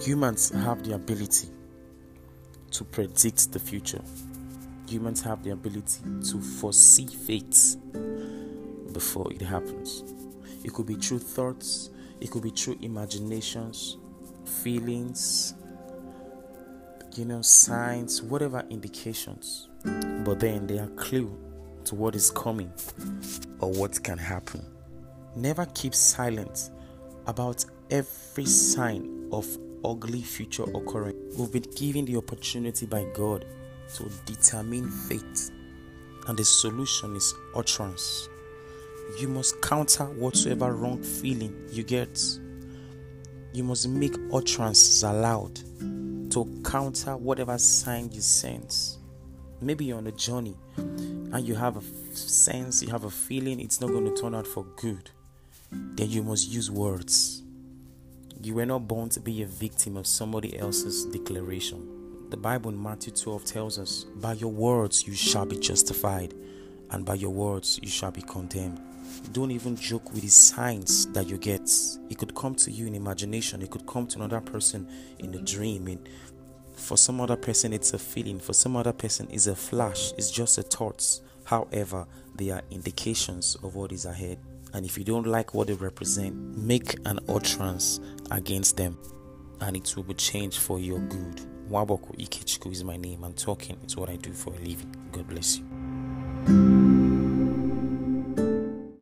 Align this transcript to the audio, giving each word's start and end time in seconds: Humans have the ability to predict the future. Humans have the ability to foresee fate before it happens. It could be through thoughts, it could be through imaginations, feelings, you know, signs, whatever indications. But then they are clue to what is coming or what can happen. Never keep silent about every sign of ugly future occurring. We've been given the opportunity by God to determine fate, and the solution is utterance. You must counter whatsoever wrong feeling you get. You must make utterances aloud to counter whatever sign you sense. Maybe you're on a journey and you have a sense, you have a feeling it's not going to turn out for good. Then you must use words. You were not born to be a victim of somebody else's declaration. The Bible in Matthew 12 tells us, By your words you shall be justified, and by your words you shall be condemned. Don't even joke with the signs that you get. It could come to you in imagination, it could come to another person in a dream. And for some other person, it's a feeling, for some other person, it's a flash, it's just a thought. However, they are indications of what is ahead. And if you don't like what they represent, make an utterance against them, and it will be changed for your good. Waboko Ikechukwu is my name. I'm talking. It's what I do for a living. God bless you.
Humans 0.00 0.50
have 0.50 0.82
the 0.84 0.94
ability 0.94 1.48
to 2.70 2.84
predict 2.84 3.52
the 3.52 3.58
future. 3.58 4.02
Humans 4.88 5.22
have 5.22 5.42
the 5.42 5.50
ability 5.50 6.00
to 6.30 6.40
foresee 6.40 7.06
fate 7.06 7.76
before 8.92 9.32
it 9.32 9.40
happens. 9.40 10.04
It 10.64 10.74
could 10.74 10.86
be 10.86 10.94
through 10.94 11.20
thoughts, 11.20 11.90
it 12.20 12.30
could 12.30 12.42
be 12.42 12.50
through 12.50 12.78
imaginations, 12.82 13.96
feelings, 14.44 15.54
you 17.14 17.24
know, 17.24 17.40
signs, 17.40 18.22
whatever 18.22 18.64
indications. 18.68 19.68
But 19.82 20.40
then 20.40 20.66
they 20.66 20.78
are 20.78 20.88
clue 20.88 21.36
to 21.84 21.94
what 21.94 22.14
is 22.14 22.30
coming 22.30 22.70
or 23.60 23.72
what 23.72 24.02
can 24.02 24.18
happen. 24.18 24.64
Never 25.34 25.66
keep 25.74 25.94
silent 25.94 26.70
about 27.26 27.64
every 27.90 28.44
sign 28.44 29.28
of 29.32 29.46
ugly 29.86 30.22
future 30.22 30.64
occurring. 30.64 31.16
We've 31.36 31.52
been 31.52 31.70
given 31.74 32.04
the 32.04 32.16
opportunity 32.16 32.86
by 32.86 33.04
God 33.14 33.44
to 33.94 34.10
determine 34.24 34.90
fate, 34.90 35.50
and 36.26 36.36
the 36.36 36.44
solution 36.44 37.14
is 37.14 37.34
utterance. 37.54 38.28
You 39.20 39.28
must 39.28 39.60
counter 39.62 40.04
whatsoever 40.04 40.74
wrong 40.74 41.02
feeling 41.02 41.54
you 41.70 41.84
get. 41.84 42.20
You 43.52 43.62
must 43.62 43.88
make 43.88 44.16
utterances 44.32 45.04
aloud 45.04 45.54
to 46.30 46.62
counter 46.64 47.16
whatever 47.16 47.56
sign 47.56 48.10
you 48.12 48.20
sense. 48.20 48.98
Maybe 49.60 49.86
you're 49.86 49.98
on 49.98 50.06
a 50.08 50.12
journey 50.12 50.56
and 50.76 51.46
you 51.46 51.54
have 51.54 51.76
a 51.76 51.82
sense, 52.16 52.82
you 52.82 52.88
have 52.90 53.04
a 53.04 53.10
feeling 53.10 53.60
it's 53.60 53.80
not 53.80 53.90
going 53.90 54.04
to 54.04 54.20
turn 54.20 54.34
out 54.34 54.46
for 54.46 54.64
good. 54.76 55.10
Then 55.70 56.10
you 56.10 56.22
must 56.22 56.48
use 56.48 56.70
words. 56.70 57.42
You 58.46 58.54
were 58.54 58.64
not 58.64 58.86
born 58.86 59.08
to 59.08 59.18
be 59.18 59.42
a 59.42 59.46
victim 59.46 59.96
of 59.96 60.06
somebody 60.06 60.56
else's 60.56 61.04
declaration. 61.06 62.28
The 62.30 62.36
Bible 62.36 62.70
in 62.70 62.80
Matthew 62.80 63.12
12 63.12 63.44
tells 63.44 63.76
us, 63.76 64.04
By 64.04 64.34
your 64.34 64.52
words 64.52 65.04
you 65.04 65.14
shall 65.14 65.44
be 65.44 65.58
justified, 65.58 66.32
and 66.90 67.04
by 67.04 67.14
your 67.14 67.32
words 67.32 67.80
you 67.82 67.88
shall 67.88 68.12
be 68.12 68.22
condemned. 68.22 68.80
Don't 69.32 69.50
even 69.50 69.74
joke 69.74 70.12
with 70.12 70.22
the 70.22 70.28
signs 70.28 71.06
that 71.06 71.28
you 71.28 71.38
get. 71.38 71.68
It 72.08 72.18
could 72.18 72.36
come 72.36 72.54
to 72.54 72.70
you 72.70 72.86
in 72.86 72.94
imagination, 72.94 73.62
it 73.62 73.70
could 73.72 73.84
come 73.84 74.06
to 74.06 74.18
another 74.18 74.40
person 74.40 74.86
in 75.18 75.34
a 75.34 75.42
dream. 75.42 75.88
And 75.88 76.08
for 76.76 76.96
some 76.96 77.20
other 77.20 77.36
person, 77.36 77.72
it's 77.72 77.94
a 77.94 77.98
feeling, 77.98 78.38
for 78.38 78.52
some 78.52 78.76
other 78.76 78.92
person, 78.92 79.28
it's 79.30 79.46
a 79.46 79.56
flash, 79.56 80.12
it's 80.18 80.30
just 80.30 80.58
a 80.58 80.62
thought. 80.62 81.20
However, 81.44 82.06
they 82.34 82.50
are 82.50 82.62
indications 82.70 83.56
of 83.62 83.74
what 83.74 83.92
is 83.92 84.04
ahead. 84.04 84.38
And 84.72 84.84
if 84.84 84.98
you 84.98 85.04
don't 85.04 85.26
like 85.26 85.54
what 85.54 85.68
they 85.68 85.74
represent, 85.74 86.34
make 86.56 86.96
an 87.06 87.18
utterance 87.28 88.00
against 88.30 88.76
them, 88.76 88.98
and 89.60 89.76
it 89.76 89.94
will 89.96 90.02
be 90.02 90.14
changed 90.14 90.58
for 90.58 90.78
your 90.78 90.98
good. 91.00 91.40
Waboko 91.70 92.14
Ikechukwu 92.16 92.72
is 92.72 92.84
my 92.84 92.96
name. 92.96 93.24
I'm 93.24 93.34
talking. 93.34 93.78
It's 93.82 93.96
what 93.96 94.10
I 94.10 94.16
do 94.16 94.32
for 94.32 94.52
a 94.52 94.58
living. 94.58 94.94
God 95.12 95.26
bless 95.28 95.58
you. 95.58 96.75